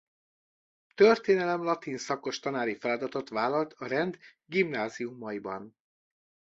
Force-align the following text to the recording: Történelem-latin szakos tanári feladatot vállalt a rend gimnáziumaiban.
Történelem-latin 0.95 1.97
szakos 1.97 2.39
tanári 2.39 2.75
feladatot 2.75 3.29
vállalt 3.29 3.73
a 3.73 3.85
rend 3.85 4.17
gimnáziumaiban. 4.45 5.75